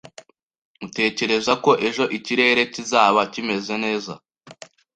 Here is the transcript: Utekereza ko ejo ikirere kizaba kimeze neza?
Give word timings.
Utekereza 0.85 1.51
ko 1.63 1.71
ejo 1.87 2.03
ikirere 2.17 2.61
kizaba 2.73 3.21
kimeze 3.33 3.73
neza? 3.83 4.13